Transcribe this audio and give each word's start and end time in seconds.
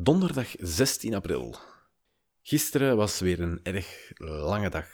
Donderdag 0.00 0.54
16 0.58 1.14
april. 1.14 1.56
Gisteren 2.42 2.96
was 2.96 3.20
weer 3.20 3.40
een 3.40 3.62
erg 3.62 4.10
lange 4.14 4.70
dag. 4.70 4.88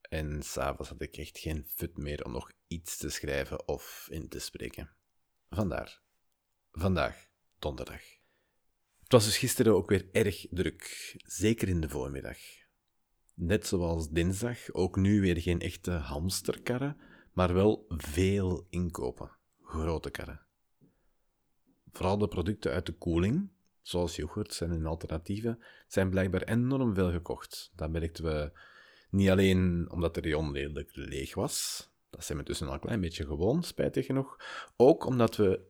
En 0.00 0.42
s'avonds 0.42 0.88
had 0.88 1.00
ik 1.02 1.16
echt 1.16 1.38
geen 1.38 1.64
fut 1.68 1.96
meer 1.96 2.24
om 2.24 2.32
nog 2.32 2.52
iets 2.66 2.96
te 2.96 3.10
schrijven 3.10 3.68
of 3.68 4.08
in 4.10 4.28
te 4.28 4.38
spreken. 4.38 4.90
Vandaar. 5.50 6.00
Vandaag, 6.72 7.26
donderdag. 7.58 8.00
Het 9.02 9.12
was 9.12 9.24
dus 9.24 9.38
gisteren 9.38 9.74
ook 9.74 9.88
weer 9.88 10.08
erg 10.12 10.46
druk, 10.50 11.14
zeker 11.24 11.68
in 11.68 11.80
de 11.80 11.88
voormiddag. 11.88 12.38
Net 13.34 13.66
zoals 13.66 14.10
dinsdag, 14.10 14.72
ook 14.72 14.96
nu 14.96 15.20
weer 15.20 15.40
geen 15.40 15.60
echte 15.60 15.90
hamsterkarren, 15.90 17.00
maar 17.32 17.54
wel 17.54 17.84
veel 17.88 18.66
inkopen. 18.70 19.30
Grote 19.62 20.10
karren. 20.10 20.46
Vooral 21.92 22.18
de 22.18 22.28
producten 22.28 22.72
uit 22.72 22.86
de 22.86 22.92
koeling, 22.92 23.54
zoals 23.88 24.16
yoghurt 24.16 24.60
en 24.60 24.70
hun 24.70 24.86
alternatieven, 24.86 25.58
zijn 25.86 26.10
blijkbaar 26.10 26.42
enorm 26.42 26.94
veel 26.94 27.10
gekocht. 27.10 27.72
Dat 27.74 27.90
merkten 27.90 28.24
we 28.24 28.52
niet 29.10 29.30
alleen 29.30 29.90
omdat 29.90 30.14
de 30.14 30.20
rayon 30.20 30.52
redelijk 30.52 30.90
leeg 30.92 31.34
was, 31.34 31.88
dat 32.10 32.24
zijn 32.24 32.38
we 32.38 32.44
tussen 32.44 32.66
al 32.66 32.72
een 32.72 32.80
klein 32.80 33.00
beetje 33.00 33.26
gewoon, 33.26 33.62
spijtig 33.62 34.06
genoeg, 34.06 34.36
ook 34.76 35.06
omdat 35.06 35.36
we 35.36 35.60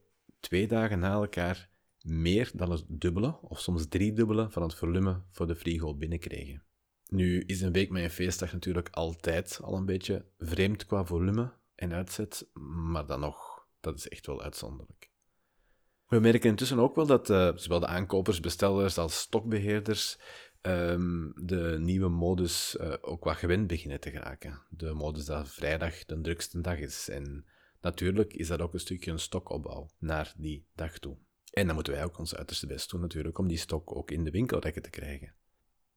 twee 0.40 0.66
dagen 0.66 0.98
na 0.98 1.12
elkaar 1.12 1.68
meer 2.00 2.50
dan 2.54 2.70
het 2.70 2.84
dubbele, 2.88 3.40
of 3.40 3.60
soms 3.60 3.88
driedubbele, 3.88 4.51
van 4.51 4.62
het 4.62 4.74
volume 4.74 5.23
voor 5.30 5.46
de 5.46 5.56
frigo 5.56 5.95
binnenkregen. 5.95 6.62
Nu 7.06 7.40
is 7.40 7.60
een 7.60 7.73
week 7.73 7.90
met 7.90 8.02
een 8.02 8.10
feestdag 8.10 8.52
natuurlijk 8.52 8.88
altijd 8.88 9.60
al 9.62 9.76
een 9.76 9.87
beetje 9.87 10.24
vreemd 10.38 10.87
qua 10.87 11.04
volume 11.04 11.52
en 11.74 11.92
uitzet, 11.92 12.48
maar 12.92 13.06
dan 13.06 13.20
nog, 13.20 13.66
dat 13.80 13.98
is 13.98 14.09
echt 14.09 14.26
wel 14.26 14.42
uitzonderlijk. 14.42 15.10
We 16.06 16.20
merken 16.20 16.51
intussen 16.51 16.78
ook 16.78 16.95
wel 16.95 17.06
dat 17.06 17.30
uh, 17.30 17.56
zowel 17.56 17.80
de 17.80 17.87
aankopers, 17.87 18.41
bestellers 18.41 18.98
als 18.98 19.19
stokbeheerders 19.19 20.19
um, 20.62 21.32
de 21.37 21.77
nieuwe 21.80 22.09
modus 22.09 22.76
uh, 22.80 22.95
ook 23.01 23.24
wat 23.24 23.37
gewend 23.37 23.66
beginnen 23.66 24.01
te 24.01 24.10
geraken. 24.10 24.63
De 24.71 24.93
modus 24.93 25.24
dat 25.24 25.48
vrijdag 25.48 26.04
de 26.04 26.21
drukste 26.21 26.60
dag 26.60 26.79
is. 26.79 27.09
En 27.09 27.46
natuurlijk 27.80 28.32
is 28.32 28.48
dat 28.48 28.60
ook 28.60 28.73
een 28.73 28.80
stukje 28.80 29.10
een 29.10 29.18
stokopbouw 29.18 29.90
naar 29.98 30.35
die 30.37 30.66
dag 30.74 30.98
toe. 30.98 31.16
En 31.51 31.66
dan 31.66 31.74
moeten 31.74 31.93
wij 31.93 32.04
ook 32.04 32.18
ons 32.18 32.35
uiterste 32.35 32.66
best 32.66 32.91
doen 32.91 33.01
natuurlijk 33.01 33.38
om 33.38 33.48
die 33.48 33.59
stok 33.59 33.96
ook 33.96 34.10
in 34.10 34.24
de 34.24 34.30
winkelrekken 34.30 34.82
te 34.82 34.91
krijgen. 34.91 35.35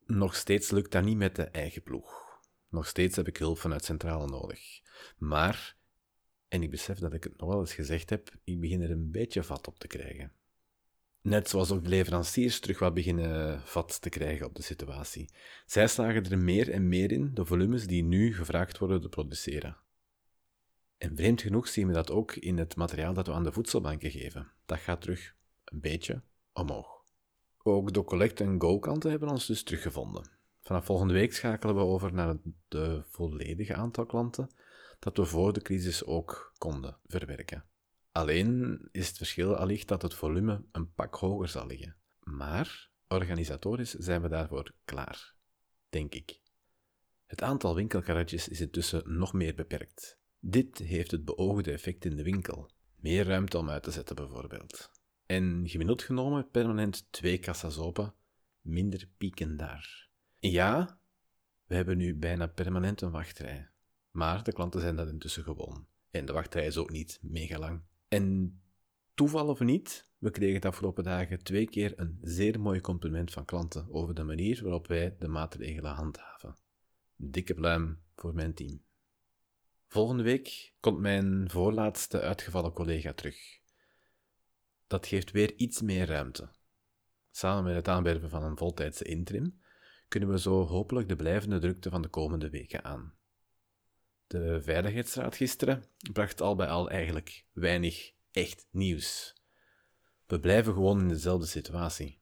Nog 0.05 0.35
steeds 0.35 0.71
lukt 0.71 0.91
dat 0.91 1.03
niet 1.03 1.17
met 1.17 1.35
de 1.35 1.43
eigen 1.43 1.81
ploeg. 1.81 2.27
Nog 2.69 2.87
steeds 2.87 3.15
heb 3.15 3.27
ik 3.27 3.37
hulp 3.37 3.57
vanuit 3.57 3.85
Centrale 3.85 4.27
nodig. 4.27 4.81
Maar 5.17 5.77
en 6.49 6.63
ik 6.63 6.69
besef 6.69 6.99
dat 6.99 7.13
ik 7.13 7.23
het 7.23 7.37
nog 7.37 7.49
wel 7.49 7.59
eens 7.59 7.73
gezegd 7.73 8.09
heb, 8.09 8.29
ik 8.43 8.59
begin 8.59 8.81
er 8.81 8.91
een 8.91 9.11
beetje 9.11 9.43
vat 9.43 9.67
op 9.67 9.79
te 9.79 9.87
krijgen. 9.87 10.31
Net 11.21 11.49
zoals 11.49 11.71
ook 11.71 11.83
de 11.83 11.89
leveranciers 11.89 12.59
terug 12.59 12.79
wat 12.79 12.93
beginnen 12.93 13.61
vat 13.61 14.01
te 14.01 14.09
krijgen 14.09 14.45
op 14.45 14.55
de 14.55 14.61
situatie. 14.61 15.29
Zij 15.65 15.87
slagen 15.87 16.29
er 16.29 16.37
meer 16.37 16.71
en 16.71 16.87
meer 16.87 17.11
in 17.11 17.33
de 17.33 17.45
volumes 17.45 17.87
die 17.87 18.03
nu 18.03 18.33
gevraagd 18.33 18.77
worden 18.77 19.01
te 19.01 19.09
produceren. 19.09 19.77
En 20.97 21.15
vreemd 21.15 21.41
genoeg 21.41 21.67
zien 21.67 21.87
we 21.87 21.93
dat 21.93 22.11
ook 22.11 22.35
in 22.35 22.57
het 22.57 22.75
materiaal 22.75 23.13
dat 23.13 23.27
we 23.27 23.33
aan 23.33 23.43
de 23.43 23.51
voedselbanken 23.51 24.11
geven. 24.11 24.51
Dat 24.65 24.79
gaat 24.79 25.01
terug 25.01 25.35
een 25.63 25.79
beetje 25.79 26.21
omhoog. 26.53 27.03
Ook 27.63 27.93
de 27.93 28.03
collect- 28.03 28.39
en 28.39 28.61
go-kanten 28.61 29.09
hebben 29.09 29.29
ons 29.29 29.45
dus 29.45 29.63
teruggevonden. 29.63 30.29
Vanaf 30.61 30.85
volgende 30.85 31.13
week 31.13 31.33
schakelen 31.33 31.75
we 31.75 31.81
over 31.81 32.13
naar 32.13 32.27
het 32.27 33.05
volledige 33.09 33.73
aantal 33.73 34.05
klanten 34.05 34.49
dat 34.99 35.17
we 35.17 35.25
voor 35.25 35.53
de 35.53 35.61
crisis 35.61 36.05
ook 36.05 36.53
konden 36.57 36.99
verwerken. 37.05 37.65
Alleen 38.11 38.79
is 38.91 39.07
het 39.07 39.17
verschil 39.17 39.55
allicht 39.55 39.87
dat 39.87 40.01
het 40.01 40.13
volume 40.13 40.65
een 40.71 40.93
pak 40.93 41.15
hoger 41.15 41.47
zal 41.47 41.67
liggen. 41.67 41.95
Maar 42.19 42.89
organisatorisch 43.07 43.93
zijn 43.93 44.21
we 44.21 44.27
daarvoor 44.27 44.71
klaar, 44.85 45.35
denk 45.89 46.13
ik. 46.13 46.41
Het 47.25 47.41
aantal 47.41 47.75
winkelkarretjes 47.75 48.47
is 48.47 48.61
intussen 48.61 49.17
nog 49.17 49.33
meer 49.33 49.55
beperkt. 49.55 50.19
Dit 50.39 50.77
heeft 50.77 51.11
het 51.11 51.25
beoogde 51.25 51.71
effect 51.71 52.05
in 52.05 52.15
de 52.15 52.23
winkel. 52.23 52.71
Meer 52.95 53.25
ruimte 53.25 53.57
om 53.57 53.69
uit 53.69 53.83
te 53.83 53.91
zetten 53.91 54.15
bijvoorbeeld. 54.15 54.91
En 55.25 55.63
gemiddeld 55.65 56.01
genomen 56.01 56.49
permanent 56.49 57.11
twee 57.11 57.37
kassas 57.37 57.77
open, 57.77 58.13
minder 58.61 59.09
pieken 59.17 59.57
daar. 59.57 60.09
Ja, 60.39 60.99
we 61.65 61.75
hebben 61.75 61.97
nu 61.97 62.15
bijna 62.15 62.47
permanent 62.47 63.01
een 63.01 63.11
wachtrij. 63.11 63.69
Maar 64.11 64.43
de 64.43 64.53
klanten 64.53 64.81
zijn 64.81 64.95
dat 64.95 65.07
intussen 65.07 65.43
gewoon. 65.43 65.87
En 66.11 66.25
de 66.25 66.33
wachtrij 66.33 66.65
is 66.65 66.77
ook 66.77 66.89
niet 66.89 67.19
mega 67.21 67.59
lang. 67.59 67.81
En 68.07 68.59
toeval 69.13 69.47
of 69.47 69.59
niet, 69.59 70.11
we 70.17 70.31
kregen 70.31 70.61
de 70.61 70.67
afgelopen 70.67 71.03
dagen 71.03 71.43
twee 71.43 71.69
keer 71.69 71.99
een 71.99 72.17
zeer 72.21 72.59
mooi 72.59 72.81
compliment 72.81 73.31
van 73.31 73.45
klanten 73.45 73.87
over 73.91 74.15
de 74.15 74.23
manier 74.23 74.63
waarop 74.63 74.87
wij 74.87 75.15
de 75.19 75.27
maatregelen 75.27 75.91
handhaven. 75.91 76.55
Dikke 77.15 77.53
pluim 77.53 78.01
voor 78.15 78.33
mijn 78.33 78.53
team. 78.53 78.81
Volgende 79.87 80.23
week 80.23 80.73
komt 80.79 80.99
mijn 80.99 81.49
voorlaatste 81.49 82.21
uitgevallen 82.21 82.73
collega 82.73 83.13
terug. 83.13 83.59
Dat 84.87 85.07
geeft 85.07 85.31
weer 85.31 85.55
iets 85.55 85.81
meer 85.81 86.05
ruimte. 86.05 86.49
Samen 87.31 87.63
met 87.63 87.75
het 87.75 87.87
aanwerven 87.87 88.29
van 88.29 88.43
een 88.43 88.57
voltijdse 88.57 89.03
interim 89.03 89.59
kunnen 90.07 90.29
we 90.29 90.39
zo 90.39 90.65
hopelijk 90.65 91.07
de 91.07 91.15
blijvende 91.15 91.59
drukte 91.59 91.89
van 91.89 92.01
de 92.01 92.07
komende 92.07 92.49
weken 92.49 92.83
aan. 92.83 93.13
De 94.29 94.61
Veiligheidsraad 94.61 95.35
gisteren 95.35 95.83
bracht 96.11 96.41
al 96.41 96.55
bij 96.55 96.67
al 96.67 96.89
eigenlijk 96.89 97.45
weinig 97.51 98.11
echt 98.31 98.67
nieuws. 98.71 99.35
We 100.25 100.39
blijven 100.39 100.73
gewoon 100.73 100.99
in 100.99 101.07
dezelfde 101.07 101.47
situatie. 101.47 102.19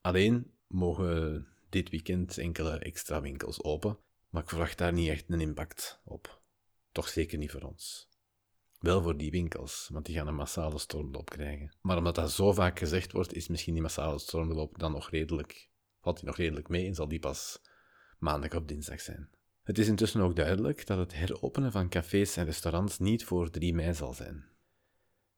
Alleen 0.00 0.54
mogen 0.66 1.46
dit 1.68 1.90
weekend 1.90 2.38
enkele 2.38 2.78
extra 2.78 3.20
winkels 3.20 3.62
open, 3.62 3.98
maar 4.28 4.42
ik 4.42 4.48
verwacht 4.48 4.78
daar 4.78 4.92
niet 4.92 5.08
echt 5.08 5.24
een 5.28 5.40
impact 5.40 6.00
op. 6.04 6.42
Toch 6.92 7.08
zeker 7.08 7.38
niet 7.38 7.50
voor 7.50 7.62
ons. 7.62 8.08
Wel 8.78 9.02
voor 9.02 9.16
die 9.16 9.30
winkels, 9.30 9.88
want 9.92 10.06
die 10.06 10.14
gaan 10.14 10.26
een 10.26 10.34
massale 10.34 10.78
stormloop 10.78 11.30
krijgen. 11.30 11.76
Maar 11.80 11.96
omdat 11.96 12.14
dat 12.14 12.32
zo 12.32 12.52
vaak 12.52 12.78
gezegd 12.78 13.12
wordt, 13.12 13.34
is 13.34 13.48
misschien 13.48 13.72
die 13.72 13.82
massale 13.82 14.18
stormloop 14.18 14.78
dan 14.78 14.92
nog 14.92 15.10
redelijk, 15.10 15.68
valt 16.00 16.16
die 16.16 16.26
nog 16.26 16.36
redelijk 16.36 16.68
mee 16.68 16.86
en 16.86 16.94
zal 16.94 17.08
die 17.08 17.18
pas 17.18 17.62
maandag 18.18 18.54
of 18.54 18.64
dinsdag 18.64 19.00
zijn. 19.00 19.30
Het 19.70 19.78
is 19.78 19.88
intussen 19.88 20.20
ook 20.20 20.36
duidelijk 20.36 20.86
dat 20.86 20.98
het 20.98 21.14
heropenen 21.14 21.72
van 21.72 21.88
cafés 21.88 22.36
en 22.36 22.44
restaurants 22.44 22.98
niet 22.98 23.24
voor 23.24 23.50
3 23.50 23.74
mei 23.74 23.94
zal 23.94 24.14
zijn. 24.14 24.44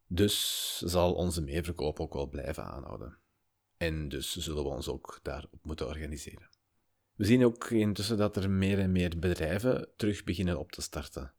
Dus 0.07 0.79
zal 0.85 1.15
onze 1.15 1.43
meeverkoop 1.43 2.01
ook 2.01 2.15
wel 2.15 2.29
blijven 2.29 2.65
aanhouden. 2.65 3.19
En 3.77 4.09
dus 4.09 4.37
zullen 4.37 4.63
we 4.63 4.69
ons 4.69 4.89
ook 4.89 5.21
daarop 5.23 5.59
moeten 5.63 5.87
organiseren. 5.87 6.49
We 7.15 7.25
zien 7.25 7.45
ook 7.45 7.71
intussen 7.71 8.17
dat 8.17 8.37
er 8.37 8.51
meer 8.51 8.79
en 8.79 8.93
meer 8.93 9.19
bedrijven 9.19 9.89
terug 9.97 10.25
beginnen 10.25 10.59
op 10.59 10.73
te 10.73 10.83
starten. 10.83 11.33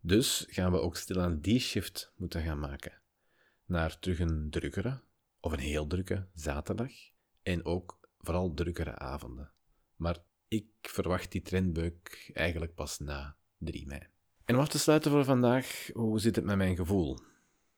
Dus 0.00 0.46
gaan 0.48 0.72
we 0.72 0.80
ook 0.80 0.96
stilaan 0.96 1.40
die 1.40 1.60
shift 1.60 2.12
moeten 2.16 2.42
gaan 2.42 2.58
maken. 2.58 3.00
Naar 3.64 3.98
terug 3.98 4.18
een 4.18 4.50
drukkere, 4.50 5.00
of 5.40 5.52
een 5.52 5.58
heel 5.58 5.86
drukke 5.86 6.26
zaterdag. 6.32 6.92
En 7.42 7.64
ook 7.64 7.98
vooral 8.18 8.54
drukkere 8.54 8.98
avonden. 8.98 9.52
Maar 9.96 10.18
ik 10.54 10.66
verwacht 10.80 11.32
die 11.32 11.42
trendbeuk 11.42 12.30
eigenlijk 12.34 12.74
pas 12.74 12.98
na 12.98 13.36
3 13.58 13.86
mei. 13.86 14.06
En 14.44 14.54
om 14.54 14.60
af 14.60 14.68
te 14.68 14.78
sluiten 14.78 15.10
voor 15.10 15.24
vandaag, 15.24 15.90
hoe 15.92 16.20
zit 16.20 16.36
het 16.36 16.44
met 16.44 16.56
mijn 16.56 16.76
gevoel? 16.76 17.18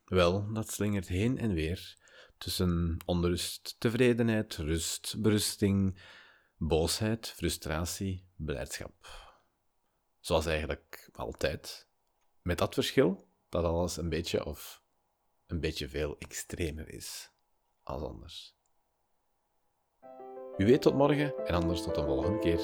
Wel, 0.05 0.53
dat 0.53 0.71
slingert 0.71 1.09
heen 1.09 1.39
en 1.39 1.53
weer 1.53 1.97
tussen 2.39 2.97
onrust, 3.05 3.77
tevredenheid, 3.79 4.57
rust, 4.57 5.15
berusting, 5.19 6.01
boosheid, 6.57 7.29
frustratie, 7.29 8.27
blijdschap. 8.37 8.95
Zoals 10.21 10.47
eigenlijk 10.47 11.11
altijd. 11.13 11.89
Met 12.43 12.59
dat 12.59 12.75
verschil 12.75 13.29
dat 13.49 13.65
alles 13.65 13.97
een 13.97 14.09
beetje 14.09 14.45
of 14.45 14.83
een 15.47 15.61
beetje 15.61 15.89
veel 15.89 16.19
extremer 16.19 16.89
is 16.89 17.31
als 17.83 18.03
anders. 18.03 18.57
U 20.57 20.67
weet 20.67 20.83
tot 20.83 20.95
morgen 20.95 21.35
en 21.47 21.55
anders 21.55 21.83
tot 21.83 21.97
een 21.97 22.05
volgende 22.05 22.39
keer. 22.39 22.61